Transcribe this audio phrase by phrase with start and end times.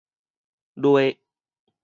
[0.81, 1.13] 笠